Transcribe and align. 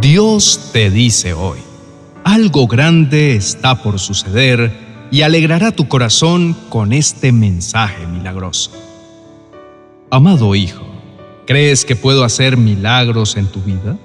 Dios 0.00 0.70
te 0.72 0.90
dice 0.90 1.34
hoy, 1.34 1.58
algo 2.24 2.66
grande 2.66 3.34
está 3.34 3.82
por 3.82 3.98
suceder 3.98 4.72
y 5.10 5.20
alegrará 5.20 5.72
tu 5.72 5.88
corazón 5.88 6.56
con 6.70 6.94
este 6.94 7.32
mensaje 7.32 8.06
milagroso. 8.06 8.70
Amado 10.10 10.54
Hijo, 10.54 10.86
¿crees 11.46 11.84
que 11.84 11.96
puedo 11.96 12.24
hacer 12.24 12.56
milagros 12.56 13.36
en 13.36 13.48
tu 13.48 13.60
vida? 13.60 13.98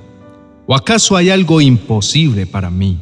¿O 0.67 0.75
acaso 0.75 1.15
hay 1.15 1.29
algo 1.29 1.61
imposible 1.61 2.45
para 2.45 2.69
mí? 2.69 2.99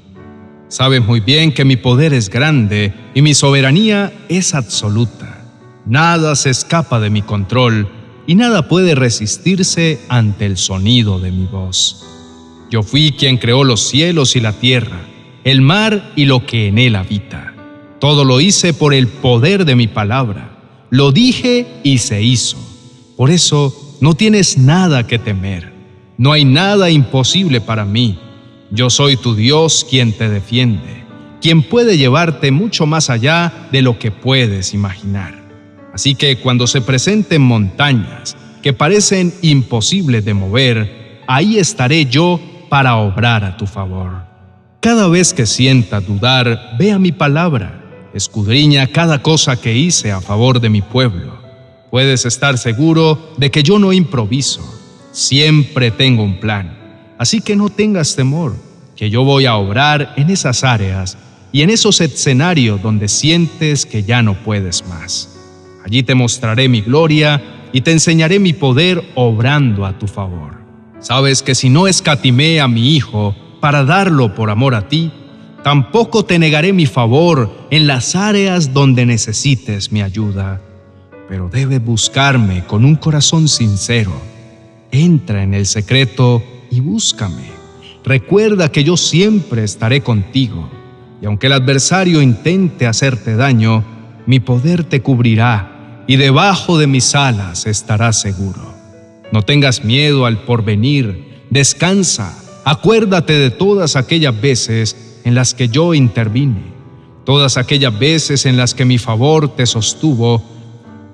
Sabes 0.68 1.04
muy 1.04 1.20
bien 1.20 1.52
que 1.52 1.66
mi 1.66 1.78
poder 1.78 2.14
es 2.14 2.30
grande 2.30 2.94
y 3.16 3.24
mi 3.24 3.34
soberanía 3.34 4.14
es 4.30 4.54
absoluta. 4.54 5.44
Nada 5.88 6.36
se 6.36 6.52
escapa 6.52 7.00
de 7.00 7.10
mi 7.10 7.24
control 7.24 7.90
y 8.28 8.36
nada 8.36 8.68
puede 8.68 8.94
resistirse 8.94 10.00
ante 10.10 10.46
el 10.46 10.58
sonido 10.58 11.20
de 11.20 11.32
mi 11.32 11.48
voz. 11.48 12.13
Yo 12.74 12.82
fui 12.82 13.12
quien 13.12 13.38
creó 13.38 13.64
los 13.64 13.82
cielos 13.82 14.36
y 14.36 14.40
la 14.40 14.54
tierra, 14.54 15.00
el 15.44 15.62
mar 15.62 16.12
y 16.16 16.26
lo 16.26 16.48
que 16.48 16.70
en 16.70 16.80
él 16.80 16.96
habita. 16.96 17.54
Todo 18.00 18.26
lo 18.26 18.42
hice 18.42 18.74
por 18.74 18.96
el 18.96 19.08
poder 19.08 19.66
de 19.66 19.76
mi 19.76 19.86
palabra. 19.86 20.58
Lo 20.90 21.12
dije 21.12 21.68
y 21.84 22.00
se 22.00 22.24
hizo. 22.24 22.58
Por 23.16 23.30
eso 23.30 23.96
no 24.02 24.16
tienes 24.16 24.58
nada 24.58 25.06
que 25.06 25.20
temer. 25.20 25.72
No 26.18 26.32
hay 26.32 26.46
nada 26.46 26.90
imposible 26.90 27.62
para 27.62 27.86
mí. 27.86 28.18
Yo 28.72 28.90
soy 28.90 29.18
tu 29.18 29.36
Dios 29.36 29.86
quien 29.88 30.12
te 30.12 30.28
defiende, 30.28 31.04
quien 31.44 31.62
puede 31.62 31.96
llevarte 31.96 32.50
mucho 32.50 32.88
más 32.88 33.12
allá 33.12 33.68
de 33.72 33.84
lo 33.84 34.00
que 34.00 34.10
puedes 34.10 34.74
imaginar. 34.74 35.36
Así 35.94 36.16
que 36.16 36.38
cuando 36.38 36.66
se 36.66 36.82
presenten 36.82 37.44
montañas 37.44 38.36
que 38.64 38.74
parecen 38.74 39.32
imposibles 39.44 40.26
de 40.26 40.34
mover, 40.34 41.22
ahí 41.28 41.60
estaré 41.60 42.08
yo 42.08 42.40
para 42.74 42.96
obrar 42.96 43.44
a 43.44 43.56
tu 43.56 43.68
favor. 43.68 44.24
Cada 44.80 45.08
vez 45.08 45.32
que 45.32 45.46
sienta 45.46 46.02
dudar, 46.02 46.76
vea 46.80 46.98
mi 46.98 47.12
palabra, 47.12 48.10
escudriña 48.16 48.88
cada 48.88 49.22
cosa 49.22 49.62
que 49.62 49.78
hice 49.78 50.12
a 50.12 50.22
favor 50.22 50.60
de 50.60 50.72
mi 50.72 50.82
pueblo. 50.82 51.38
Puedes 51.92 52.26
estar 52.26 52.58
seguro 52.58 53.36
de 53.38 53.52
que 53.52 53.62
yo 53.62 53.78
no 53.78 53.94
improviso, 53.94 54.62
siempre 55.12 55.92
tengo 55.92 56.24
un 56.24 56.40
plan. 56.40 56.76
Así 57.20 57.42
que 57.42 57.56
no 57.56 57.70
tengas 57.70 58.16
temor, 58.16 58.56
que 58.96 59.12
yo 59.12 59.24
voy 59.24 59.46
a 59.46 59.56
obrar 59.56 60.12
en 60.18 60.32
esas 60.32 60.64
áreas 60.64 61.16
y 61.52 61.62
en 61.62 61.70
esos 61.70 62.02
escenarios 62.02 62.82
donde 62.82 63.08
sientes 63.08 63.86
que 63.86 64.02
ya 64.02 64.24
no 64.24 64.34
puedes 64.34 64.84
más. 64.88 65.30
Allí 65.86 66.02
te 66.02 66.16
mostraré 66.16 66.68
mi 66.70 66.82
gloria 66.82 67.40
y 67.72 67.82
te 67.82 67.92
enseñaré 67.92 68.40
mi 68.40 68.54
poder 68.54 69.12
obrando 69.14 69.86
a 69.86 70.00
tu 70.00 70.08
favor. 70.08 70.63
Sabes 71.04 71.44
que 71.44 71.54
si 71.54 71.70
no 71.70 71.88
escatimé 71.88 72.62
a 72.62 72.70
mi 72.70 72.96
Hijo 72.96 73.36
para 73.60 73.84
darlo 73.84 74.34
por 74.34 74.50
amor 74.50 74.74
a 74.74 74.88
ti, 74.88 75.12
tampoco 75.62 76.24
te 76.24 76.40
negaré 76.40 76.72
mi 76.72 76.86
favor 76.86 77.68
en 77.72 77.88
las 77.88 78.16
áreas 78.16 78.74
donde 78.74 79.06
necesites 79.06 79.92
mi 79.92 80.02
ayuda. 80.02 80.62
Pero 81.28 81.50
debes 81.50 81.84
buscarme 81.84 82.64
con 82.64 82.86
un 82.86 82.96
corazón 82.96 83.50
sincero. 83.50 84.14
Entra 84.92 85.44
en 85.44 85.54
el 85.54 85.66
secreto 85.66 86.42
y 86.72 86.80
búscame. 86.80 87.52
Recuerda 88.06 88.72
que 88.72 88.86
yo 88.86 88.96
siempre 88.96 89.66
estaré 89.66 90.02
contigo, 90.04 90.70
y 91.22 91.26
aunque 91.26 91.48
el 91.48 91.54
adversario 91.54 92.22
intente 92.22 92.88
hacerte 92.88 93.36
daño, 93.36 93.84
mi 94.26 94.40
poder 94.40 94.86
te 94.86 95.02
cubrirá 95.02 96.04
y 96.08 96.16
debajo 96.16 96.78
de 96.78 96.88
mis 96.88 97.14
alas 97.14 97.66
estarás 97.66 98.22
seguro. 98.22 98.83
No 99.34 99.42
tengas 99.42 99.84
miedo 99.84 100.28
al 100.28 100.44
porvenir, 100.44 101.48
descansa, 101.50 102.38
acuérdate 102.66 103.34
de 103.34 103.50
todas 103.50 103.96
aquellas 103.96 104.40
veces 104.40 105.20
en 105.24 105.34
las 105.34 105.56
que 105.56 105.70
yo 105.70 105.96
intervine, 105.96 106.62
todas 107.26 107.58
aquellas 107.58 107.98
veces 107.98 108.46
en 108.46 108.58
las 108.58 108.76
que 108.76 108.86
mi 108.86 109.00
favor 109.00 109.56
te 109.56 109.66
sostuvo, 109.66 110.44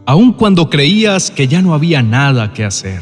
aun 0.05 0.33
cuando 0.33 0.69
creías 0.69 1.31
que 1.31 1.47
ya 1.47 1.61
no 1.61 1.73
había 1.73 2.03
nada 2.03 2.51
que 2.51 2.65
hacer. 2.65 3.01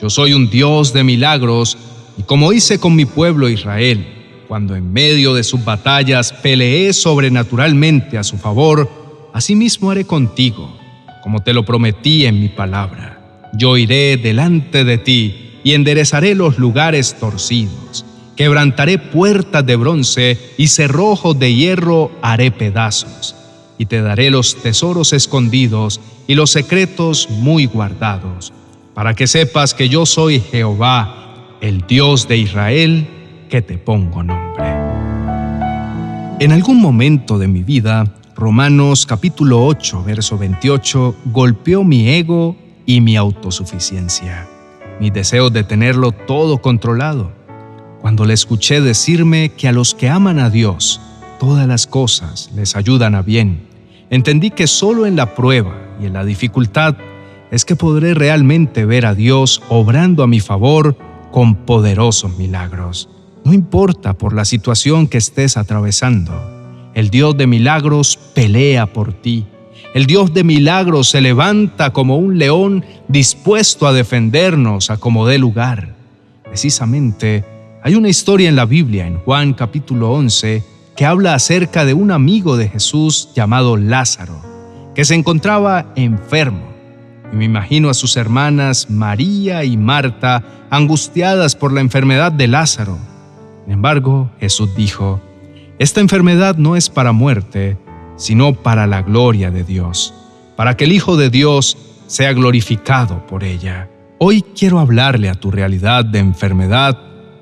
Yo 0.00 0.08
soy 0.08 0.32
un 0.32 0.48
Dios 0.48 0.94
de 0.94 1.04
milagros 1.04 1.76
y 2.16 2.22
como 2.22 2.54
hice 2.54 2.80
con 2.80 2.96
mi 2.96 3.04
pueblo 3.04 3.50
Israel, 3.50 4.06
cuando 4.48 4.76
en 4.76 4.90
medio 4.90 5.34
de 5.34 5.44
sus 5.44 5.62
batallas 5.62 6.32
peleé 6.32 6.94
sobrenaturalmente 6.94 8.16
a 8.16 8.24
su 8.24 8.38
favor, 8.38 9.30
asimismo 9.34 9.90
haré 9.90 10.06
contigo 10.06 10.74
como 11.22 11.42
te 11.42 11.52
lo 11.52 11.66
prometí 11.66 12.24
en 12.24 12.40
mi 12.40 12.48
palabra. 12.48 13.17
Yo 13.52 13.76
iré 13.76 14.16
delante 14.16 14.84
de 14.84 14.98
ti 14.98 15.60
y 15.64 15.74
enderezaré 15.74 16.34
los 16.34 16.58
lugares 16.58 17.16
torcidos. 17.18 18.04
Quebrantaré 18.36 18.98
puertas 18.98 19.66
de 19.66 19.76
bronce 19.76 20.38
y 20.56 20.68
cerrojos 20.68 21.38
de 21.38 21.54
hierro 21.54 22.12
haré 22.22 22.50
pedazos. 22.50 23.34
Y 23.78 23.86
te 23.86 24.00
daré 24.00 24.30
los 24.30 24.56
tesoros 24.56 25.12
escondidos 25.12 26.00
y 26.26 26.34
los 26.34 26.50
secretos 26.50 27.28
muy 27.30 27.66
guardados, 27.66 28.52
para 28.94 29.14
que 29.14 29.26
sepas 29.26 29.72
que 29.72 29.88
yo 29.88 30.04
soy 30.04 30.40
Jehová, 30.40 31.56
el 31.60 31.86
Dios 31.86 32.28
de 32.28 32.38
Israel, 32.38 33.08
que 33.48 33.62
te 33.62 33.78
pongo 33.78 34.22
nombre. 34.22 34.66
En 36.40 36.52
algún 36.52 36.80
momento 36.80 37.38
de 37.38 37.48
mi 37.48 37.62
vida, 37.62 38.04
Romanos 38.36 39.06
capítulo 39.06 39.64
8, 39.64 40.04
verso 40.04 40.38
28, 40.38 41.16
golpeó 41.26 41.82
mi 41.82 42.08
ego 42.08 42.56
y 42.88 43.02
mi 43.02 43.18
autosuficiencia, 43.18 44.48
mi 44.98 45.10
deseo 45.10 45.50
de 45.50 45.62
tenerlo 45.62 46.10
todo 46.10 46.62
controlado. 46.62 47.30
Cuando 48.00 48.24
le 48.24 48.32
escuché 48.32 48.80
decirme 48.80 49.50
que 49.50 49.68
a 49.68 49.72
los 49.72 49.94
que 49.94 50.08
aman 50.08 50.38
a 50.38 50.48
Dios, 50.48 50.98
todas 51.38 51.68
las 51.68 51.86
cosas 51.86 52.50
les 52.56 52.76
ayudan 52.76 53.14
a 53.14 53.20
bien, 53.20 53.68
entendí 54.08 54.50
que 54.50 54.66
solo 54.66 55.04
en 55.04 55.16
la 55.16 55.34
prueba 55.34 55.76
y 56.00 56.06
en 56.06 56.14
la 56.14 56.24
dificultad 56.24 56.96
es 57.50 57.66
que 57.66 57.76
podré 57.76 58.14
realmente 58.14 58.86
ver 58.86 59.04
a 59.04 59.14
Dios 59.14 59.62
obrando 59.68 60.22
a 60.22 60.26
mi 60.26 60.40
favor 60.40 60.96
con 61.30 61.56
poderosos 61.66 62.38
milagros. 62.38 63.10
No 63.44 63.52
importa 63.52 64.14
por 64.14 64.32
la 64.32 64.46
situación 64.46 65.08
que 65.08 65.18
estés 65.18 65.58
atravesando 65.58 66.32
el 66.94 67.10
Dios 67.10 67.36
de 67.36 67.46
milagros 67.46 68.18
pelea 68.34 68.86
por 68.86 69.12
ti. 69.12 69.46
El 69.94 70.04
Dios 70.04 70.34
de 70.34 70.44
milagros 70.44 71.08
se 71.08 71.22
levanta 71.22 71.94
como 71.94 72.18
un 72.18 72.38
león 72.38 72.84
dispuesto 73.08 73.86
a 73.86 73.94
defendernos 73.94 74.90
a 74.90 74.98
como 74.98 75.26
dé 75.26 75.38
lugar. 75.38 75.94
Precisamente, 76.44 77.44
hay 77.82 77.94
una 77.94 78.10
historia 78.10 78.50
en 78.50 78.56
la 78.56 78.66
Biblia, 78.66 79.06
en 79.06 79.18
Juan 79.20 79.54
capítulo 79.54 80.12
11, 80.12 80.62
que 80.94 81.06
habla 81.06 81.32
acerca 81.34 81.86
de 81.86 81.94
un 81.94 82.10
amigo 82.10 82.58
de 82.58 82.68
Jesús 82.68 83.30
llamado 83.34 83.78
Lázaro, 83.78 84.42
que 84.94 85.06
se 85.06 85.14
encontraba 85.14 85.86
enfermo. 85.96 86.68
Y 87.32 87.36
me 87.36 87.46
imagino 87.46 87.88
a 87.88 87.94
sus 87.94 88.18
hermanas 88.18 88.90
María 88.90 89.64
y 89.64 89.78
Marta 89.78 90.44
angustiadas 90.68 91.56
por 91.56 91.72
la 91.72 91.80
enfermedad 91.80 92.30
de 92.30 92.46
Lázaro. 92.46 92.98
Sin 93.64 93.72
embargo, 93.72 94.30
Jesús 94.38 94.74
dijo, 94.76 95.18
esta 95.78 96.00
enfermedad 96.00 96.56
no 96.56 96.76
es 96.76 96.90
para 96.90 97.12
muerte, 97.12 97.78
sino 98.18 98.52
para 98.52 98.86
la 98.86 99.00
gloria 99.00 99.50
de 99.50 99.64
Dios, 99.64 100.12
para 100.56 100.76
que 100.76 100.84
el 100.84 100.92
Hijo 100.92 101.16
de 101.16 101.30
Dios 101.30 101.78
sea 102.06 102.34
glorificado 102.34 103.26
por 103.26 103.44
ella. 103.44 103.88
Hoy 104.18 104.42
quiero 104.42 104.80
hablarle 104.80 105.30
a 105.30 105.34
tu 105.34 105.50
realidad 105.50 106.04
de 106.04 106.18
enfermedad 106.18 106.98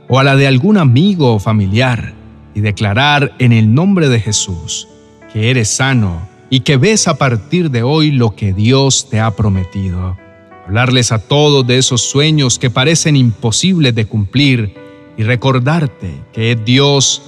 o 0.08 0.20
a 0.20 0.24
la 0.24 0.36
de 0.36 0.46
algún 0.46 0.76
amigo 0.76 1.34
o 1.34 1.40
familiar 1.40 2.14
y 2.54 2.60
declarar 2.60 3.34
en 3.38 3.52
el 3.52 3.74
nombre 3.74 4.08
de 4.08 4.20
Jesús 4.20 4.86
que 5.32 5.50
eres 5.50 5.68
sano 5.68 6.20
y 6.50 6.60
que 6.60 6.76
ves 6.76 7.08
a 7.08 7.18
partir 7.18 7.70
de 7.70 7.82
hoy 7.82 8.10
lo 8.10 8.36
que 8.36 8.52
Dios 8.52 9.08
te 9.10 9.20
ha 9.20 9.30
prometido. 9.30 10.16
Hablarles 10.66 11.12
a 11.12 11.18
todos 11.18 11.66
de 11.66 11.78
esos 11.78 12.02
sueños 12.02 12.58
que 12.58 12.70
parecen 12.70 13.16
imposibles 13.16 13.94
de 13.94 14.06
cumplir 14.06 14.74
y 15.16 15.22
recordarte 15.22 16.14
que 16.32 16.52
es 16.52 16.64
Dios 16.64 17.22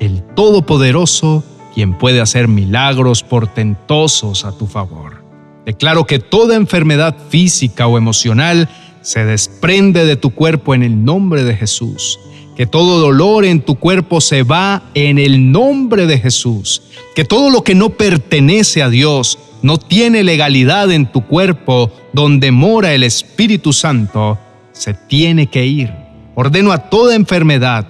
el 0.00 0.22
Todopoderoso, 0.34 1.44
quien 1.74 1.96
puede 1.98 2.20
hacer 2.20 2.48
milagros 2.48 3.22
portentosos 3.22 4.44
a 4.44 4.52
tu 4.56 4.66
favor. 4.66 5.22
Declaro 5.64 6.04
que 6.04 6.18
toda 6.18 6.56
enfermedad 6.56 7.16
física 7.28 7.86
o 7.86 7.96
emocional 7.96 8.68
se 9.00 9.24
desprende 9.24 10.04
de 10.04 10.16
tu 10.16 10.30
cuerpo 10.30 10.74
en 10.74 10.82
el 10.82 11.04
nombre 11.04 11.44
de 11.44 11.56
Jesús. 11.56 12.18
Que 12.56 12.66
todo 12.66 13.00
dolor 13.00 13.44
en 13.44 13.62
tu 13.62 13.76
cuerpo 13.76 14.20
se 14.20 14.42
va 14.42 14.82
en 14.94 15.18
el 15.18 15.52
nombre 15.52 16.06
de 16.06 16.18
Jesús. 16.18 16.82
Que 17.14 17.24
todo 17.24 17.50
lo 17.50 17.62
que 17.64 17.74
no 17.74 17.90
pertenece 17.90 18.82
a 18.82 18.88
Dios, 18.88 19.38
no 19.62 19.78
tiene 19.78 20.24
legalidad 20.24 20.90
en 20.90 21.10
tu 21.10 21.24
cuerpo 21.26 21.90
donde 22.12 22.50
mora 22.50 22.92
el 22.92 23.04
Espíritu 23.04 23.72
Santo, 23.72 24.38
se 24.72 24.94
tiene 24.94 25.46
que 25.46 25.64
ir. 25.64 25.92
Ordeno 26.34 26.72
a 26.72 26.90
toda 26.90 27.14
enfermedad, 27.14 27.86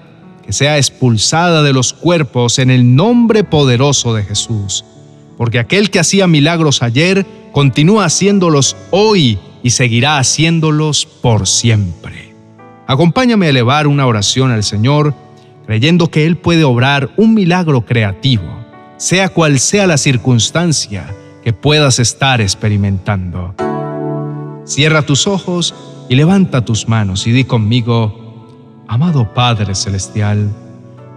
sea 0.52 0.76
expulsada 0.76 1.62
de 1.62 1.72
los 1.72 1.93
cuerpos 1.93 2.58
en 2.58 2.70
el 2.70 2.94
nombre 2.94 3.44
poderoso 3.44 4.14
de 4.14 4.22
Jesús. 4.25 4.84
Porque 5.37 5.58
aquel 5.58 5.90
que 5.90 5.99
hacía 5.99 6.26
milagros 6.26 6.82
ayer, 6.82 7.26
continúa 7.52 8.04
haciéndolos 8.04 8.76
hoy 8.90 9.38
y 9.62 9.70
seguirá 9.70 10.19
haciéndolos 10.19 11.06
por 11.06 11.46
siempre. 11.46 12.34
Acompáñame 12.87 13.46
a 13.46 13.50
elevar 13.50 13.87
una 13.87 14.06
oración 14.06 14.50
al 14.50 14.64
Señor, 14.64 15.14
creyendo 15.66 16.10
que 16.10 16.26
Él 16.26 16.37
puede 16.37 16.64
obrar 16.64 17.10
un 17.16 17.34
milagro 17.34 17.87
creativo, 17.87 18.44
sea 18.96 19.28
cual 19.28 19.58
sea 19.58 19.87
la 19.87 19.96
circunstancia 19.96 21.06
que 21.43 21.52
puedas 21.52 21.99
estar 21.99 22.40
experimentando. 22.40 23.54
Cierra 24.64 25.02
tus 25.02 25.26
ojos 25.26 25.75
y 26.08 26.14
levanta 26.14 26.64
tus 26.64 26.88
manos 26.88 27.26
y 27.26 27.32
di 27.32 27.44
conmigo, 27.44 28.22
amado 28.93 29.33
Padre 29.33 29.75
Celestial, 29.75 30.50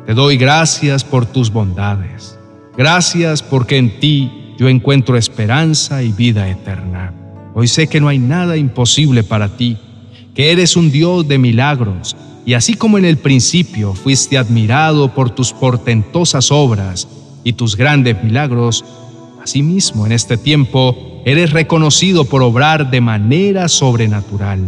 te 0.05 0.13
doy 0.13 0.37
gracias 0.37 1.03
por 1.03 1.25
tus 1.25 1.51
bondades. 1.51 2.39
Gracias 2.77 3.43
porque 3.43 3.75
en 3.75 3.99
ti 3.99 4.53
yo 4.57 4.69
encuentro 4.69 5.17
esperanza 5.17 6.01
y 6.01 6.13
vida 6.13 6.49
eterna. 6.49 7.13
Hoy 7.53 7.67
sé 7.67 7.87
que 7.87 7.99
no 7.99 8.07
hay 8.07 8.17
nada 8.17 8.55
imposible 8.55 9.23
para 9.23 9.57
ti, 9.57 9.77
que 10.33 10.53
eres 10.53 10.77
un 10.77 10.89
Dios 10.89 11.27
de 11.27 11.37
milagros, 11.37 12.15
y 12.45 12.53
así 12.53 12.75
como 12.75 12.97
en 12.97 13.03
el 13.03 13.17
principio 13.17 13.93
fuiste 13.93 14.37
admirado 14.37 15.13
por 15.13 15.31
tus 15.31 15.51
portentosas 15.51 16.53
obras 16.53 17.09
y 17.43 17.51
tus 17.51 17.75
grandes 17.75 18.23
milagros, 18.23 18.85
asimismo 19.43 20.05
en 20.05 20.13
este 20.13 20.37
tiempo 20.37 21.21
eres 21.25 21.51
reconocido 21.51 22.23
por 22.23 22.41
obrar 22.41 22.89
de 22.89 23.01
manera 23.01 23.67
sobrenatural. 23.67 24.61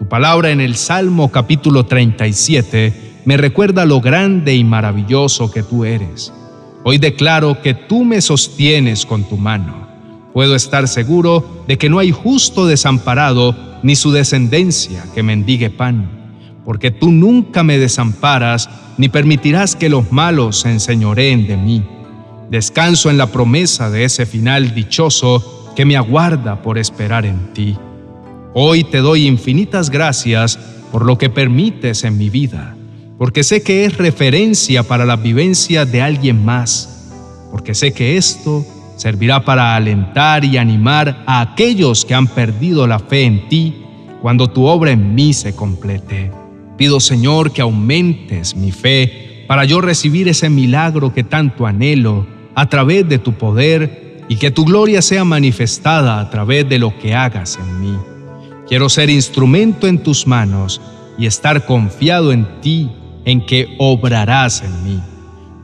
Tu 0.00 0.08
palabra 0.08 0.50
en 0.50 0.62
el 0.62 0.76
Salmo 0.76 1.30
capítulo 1.30 1.84
37 1.84 3.20
me 3.26 3.36
recuerda 3.36 3.84
lo 3.84 4.00
grande 4.00 4.54
y 4.54 4.64
maravilloso 4.64 5.50
que 5.50 5.62
tú 5.62 5.84
eres. 5.84 6.32
Hoy 6.84 6.96
declaro 6.96 7.60
que 7.60 7.74
tú 7.74 8.02
me 8.06 8.22
sostienes 8.22 9.04
con 9.04 9.24
tu 9.24 9.36
mano. 9.36 9.86
Puedo 10.32 10.56
estar 10.56 10.88
seguro 10.88 11.64
de 11.68 11.76
que 11.76 11.90
no 11.90 11.98
hay 11.98 12.12
justo 12.12 12.66
desamparado 12.66 13.54
ni 13.82 13.94
su 13.94 14.10
descendencia 14.10 15.04
que 15.14 15.22
mendigue 15.22 15.68
pan, 15.68 16.08
porque 16.64 16.90
tú 16.90 17.10
nunca 17.10 17.62
me 17.62 17.76
desamparas 17.76 18.70
ni 18.96 19.10
permitirás 19.10 19.76
que 19.76 19.90
los 19.90 20.10
malos 20.10 20.60
se 20.60 20.70
enseñoreen 20.70 21.46
de 21.46 21.58
mí. 21.58 21.84
Descanso 22.48 23.10
en 23.10 23.18
la 23.18 23.26
promesa 23.26 23.90
de 23.90 24.04
ese 24.04 24.24
final 24.24 24.74
dichoso 24.74 25.74
que 25.76 25.84
me 25.84 25.98
aguarda 25.98 26.62
por 26.62 26.78
esperar 26.78 27.26
en 27.26 27.52
ti. 27.52 27.76
Hoy 28.54 28.84
te 28.84 28.98
doy 28.98 29.26
infinitas 29.26 29.90
gracias 29.90 30.58
por 30.90 31.04
lo 31.04 31.18
que 31.18 31.30
permites 31.30 32.04
en 32.04 32.18
mi 32.18 32.30
vida 32.30 32.76
porque 33.20 33.44
sé 33.44 33.62
que 33.62 33.84
es 33.84 33.98
referencia 33.98 34.82
para 34.82 35.04
la 35.04 35.16
vivencia 35.16 35.84
de 35.84 36.00
alguien 36.00 36.42
más, 36.42 37.10
porque 37.50 37.74
sé 37.74 37.92
que 37.92 38.16
esto 38.16 38.64
servirá 38.96 39.44
para 39.44 39.76
alentar 39.76 40.42
y 40.42 40.56
animar 40.56 41.22
a 41.26 41.42
aquellos 41.42 42.06
que 42.06 42.14
han 42.14 42.26
perdido 42.26 42.86
la 42.86 42.98
fe 42.98 43.24
en 43.24 43.46
ti 43.50 43.76
cuando 44.22 44.48
tu 44.48 44.64
obra 44.64 44.92
en 44.92 45.14
mí 45.14 45.34
se 45.34 45.54
complete. 45.54 46.30
Pido 46.78 46.98
Señor 46.98 47.52
que 47.52 47.60
aumentes 47.60 48.56
mi 48.56 48.72
fe 48.72 49.44
para 49.46 49.66
yo 49.66 49.82
recibir 49.82 50.26
ese 50.26 50.48
milagro 50.48 51.12
que 51.12 51.22
tanto 51.22 51.66
anhelo 51.66 52.26
a 52.54 52.70
través 52.70 53.06
de 53.06 53.18
tu 53.18 53.34
poder 53.34 54.24
y 54.30 54.36
que 54.36 54.50
tu 54.50 54.64
gloria 54.64 55.02
sea 55.02 55.24
manifestada 55.24 56.20
a 56.20 56.30
través 56.30 56.66
de 56.66 56.78
lo 56.78 56.98
que 56.98 57.14
hagas 57.14 57.58
en 57.58 57.80
mí. 57.82 58.09
Quiero 58.70 58.88
ser 58.88 59.10
instrumento 59.10 59.88
en 59.88 60.00
tus 60.00 60.28
manos 60.28 60.80
y 61.18 61.26
estar 61.26 61.66
confiado 61.66 62.30
en 62.30 62.46
ti 62.60 62.88
en 63.24 63.44
que 63.44 63.74
obrarás 63.80 64.62
en 64.62 64.84
mí. 64.84 65.00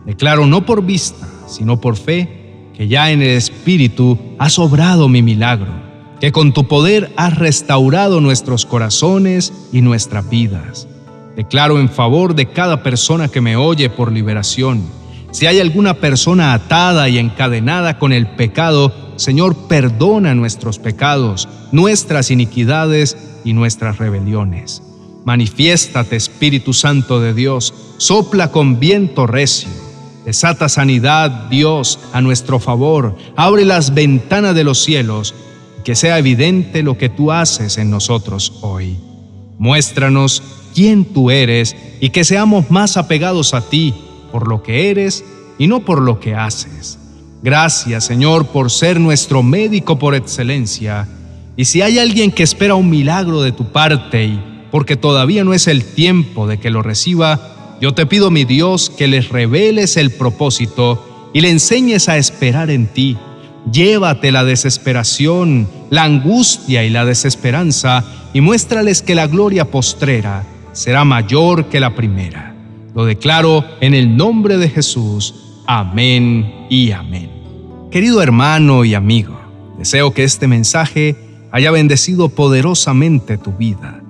Declaro 0.05 0.45
no 0.49 0.67
por 0.67 0.85
vista, 0.85 1.25
sino 1.47 1.81
por 1.81 1.97
fe, 1.97 2.73
que 2.75 2.89
ya 2.89 3.13
en 3.13 3.23
el 3.23 3.37
Espíritu 3.37 4.19
has 4.41 4.59
obrado 4.59 5.09
mi 5.09 5.23
milagro, 5.23 5.73
que 6.19 6.33
con 6.33 6.53
tu 6.53 6.67
poder 6.67 7.13
has 7.17 7.39
restaurado 7.39 8.21
nuestros 8.21 8.67
corazones 8.67 9.53
y 9.73 9.83
nuestras 9.83 10.29
vidas. 10.29 10.89
Declaro 11.37 11.79
en 11.79 11.89
favor 11.89 12.35
de 12.35 12.47
cada 12.47 12.83
persona 12.83 13.29
que 13.29 13.41
me 13.41 13.55
oye 13.55 13.89
por 13.89 14.11
liberación. 14.11 14.83
Si 15.31 15.47
hay 15.47 15.61
alguna 15.61 15.95
persona 15.95 16.55
atada 16.55 17.09
y 17.09 17.19
encadenada 17.19 18.01
con 18.01 18.13
el 18.13 18.27
pecado, 18.27 18.93
Señor, 19.17 19.57
perdona 19.69 20.35
nuestros 20.35 20.79
pecados, 20.79 21.49
nuestras 21.73 22.31
iniquidades 22.31 23.17
y 23.45 23.53
nuestras 23.53 23.99
rebeliones. 23.99 24.83
Manifiéstate, 25.25 26.17
Espíritu 26.17 26.73
Santo 26.73 27.21
de 27.21 27.35
Dios, 27.35 27.75
sopla 27.97 28.53
con 28.53 28.79
viento 28.79 29.27
recio. 29.27 29.69
Desata 30.25 30.69
sanidad, 30.69 31.49
Dios, 31.51 31.99
a 32.13 32.21
nuestro 32.21 32.59
favor. 32.59 33.17
Abre 33.37 33.65
las 33.65 33.95
ventanas 33.95 34.55
de 34.55 34.65
los 34.65 34.83
cielos, 34.83 35.35
que 35.85 35.95
sea 35.95 36.19
evidente 36.19 36.83
lo 36.83 36.99
que 36.99 37.09
tú 37.09 37.33
haces 37.33 37.79
en 37.79 37.91
nosotros 37.91 38.55
hoy. 38.61 38.99
Muéstranos 39.59 40.43
quién 40.75 41.05
tú 41.05 41.31
eres 41.31 41.77
y 42.01 42.11
que 42.11 42.25
seamos 42.25 42.71
más 42.71 42.97
apegados 42.97 43.55
a 43.55 43.63
ti 43.63 43.95
por 44.31 44.49
lo 44.49 44.63
que 44.63 44.91
eres 44.91 45.25
y 45.59 45.69
no 45.69 45.85
por 45.85 46.03
lo 46.03 46.21
que 46.21 46.35
haces. 46.35 46.99
Gracias, 47.47 48.05
Señor, 48.05 48.49
por 48.49 48.73
ser 48.73 48.99
nuestro 48.99 49.41
médico 49.41 50.01
por 50.01 50.17
excelencia. 50.17 51.07
Y 51.57 51.67
si 51.67 51.81
hay 51.81 52.01
alguien 52.01 52.33
que 52.33 52.43
espera 52.43 52.75
un 52.75 52.91
milagro 52.91 53.41
de 53.41 53.53
tu 53.53 53.67
parte 53.67 54.25
y 54.25 54.67
porque 54.73 54.97
todavía 54.97 55.45
no 55.45 55.55
es 55.55 55.69
el 55.69 55.85
tiempo 55.85 56.49
de 56.49 56.59
que 56.59 56.71
lo 56.71 56.83
reciba, 56.83 57.79
yo 57.81 57.95
te 57.95 58.05
pido, 58.05 58.33
mi 58.33 58.45
Dios, 58.45 58.91
que 58.91 59.07
les 59.07 59.29
reveles 59.29 59.97
el 59.97 60.11
propósito 60.11 61.31
y 61.33 61.41
le 61.41 61.51
enseñes 61.51 62.09
a 62.09 62.17
esperar 62.17 62.69
en 62.69 62.89
ti. 62.89 63.17
Llévate 63.71 64.33
la 64.33 64.43
desesperación, 64.43 65.69
la 65.89 66.03
angustia 66.03 66.83
y 66.83 66.91
la 66.91 67.05
desesperanza 67.05 68.03
y 68.35 68.41
muéstrales 68.41 69.03
que 69.03 69.15
la 69.15 69.29
gloria 69.29 69.67
postrera 69.67 70.43
será 70.73 71.05
mayor 71.05 71.67
que 71.67 71.79
la 71.79 71.95
primera. 71.95 72.57
Lo 72.93 73.05
declaro 73.05 73.65
en 73.81 73.95
el 73.95 74.17
nombre 74.17 74.57
de 74.57 74.69
Jesús. 74.69 75.63
Amén 75.69 76.67
y 76.69 76.91
amén. 76.91 77.36
Querido 77.97 78.21
hermano 78.21 78.85
y 78.85 78.93
amigo, 78.93 79.41
deseo 79.79 80.13
que 80.13 80.23
este 80.23 80.47
mensaje 80.47 81.17
haya 81.51 81.71
bendecido 81.71 82.29
poderosamente 82.29 83.39
tu 83.39 83.53
vida 83.53 84.03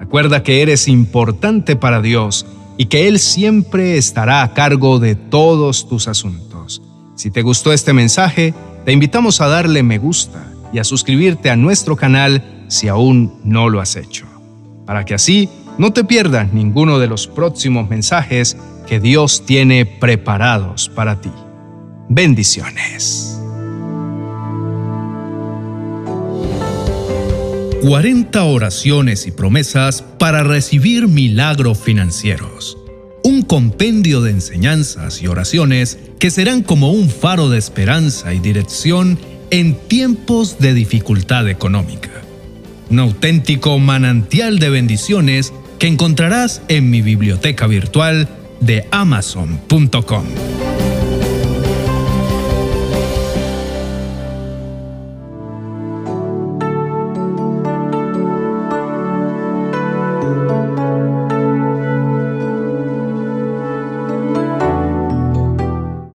Recuerda 0.00 0.42
que 0.42 0.62
eres 0.62 0.88
importante 0.88 1.76
para 1.76 2.00
Dios 2.00 2.46
y 2.78 2.86
que 2.86 3.08
Él 3.08 3.18
siempre 3.18 3.98
estará 3.98 4.42
a 4.42 4.54
cargo 4.54 5.00
de 5.00 5.16
todos 5.16 5.86
tus 5.86 6.08
asuntos. 6.08 6.80
Si 7.14 7.30
te 7.30 7.42
gustó 7.42 7.74
este 7.74 7.92
mensaje, 7.92 8.54
te 8.86 8.92
invitamos 8.92 9.42
a 9.42 9.48
darle 9.48 9.82
me 9.82 9.98
gusta 9.98 10.50
y 10.72 10.78
a 10.78 10.84
suscribirte 10.84 11.50
a 11.50 11.56
nuestro 11.56 11.94
canal 11.94 12.64
si 12.68 12.88
aún 12.88 13.38
no 13.44 13.68
lo 13.68 13.82
has 13.82 13.96
hecho, 13.96 14.24
para 14.86 15.04
que 15.04 15.12
así 15.12 15.50
no 15.76 15.92
te 15.92 16.04
pierdas 16.04 16.54
ninguno 16.54 16.98
de 16.98 17.08
los 17.08 17.26
próximos 17.26 17.86
mensajes 17.90 18.56
que 18.86 18.98
Dios 18.98 19.44
tiene 19.44 19.84
preparados 19.84 20.88
para 20.88 21.20
ti. 21.20 21.28
Bendiciones. 22.08 23.40
40 27.82 28.42
oraciones 28.44 29.26
y 29.26 29.30
promesas 29.30 30.02
para 30.02 30.42
recibir 30.42 31.08
milagros 31.08 31.78
financieros. 31.78 32.78
Un 33.22 33.42
compendio 33.42 34.22
de 34.22 34.32
enseñanzas 34.32 35.22
y 35.22 35.26
oraciones 35.26 35.98
que 36.18 36.30
serán 36.30 36.62
como 36.62 36.90
un 36.90 37.08
faro 37.10 37.48
de 37.48 37.58
esperanza 37.58 38.34
y 38.34 38.38
dirección 38.38 39.18
en 39.50 39.74
tiempos 39.74 40.58
de 40.58 40.74
dificultad 40.74 41.48
económica. 41.48 42.10
Un 42.90 43.00
auténtico 43.00 43.78
manantial 43.78 44.58
de 44.58 44.70
bendiciones 44.70 45.52
que 45.78 45.86
encontrarás 45.86 46.62
en 46.68 46.90
mi 46.90 47.02
biblioteca 47.02 47.66
virtual 47.66 48.28
de 48.60 48.86
amazon.com. 48.90 50.24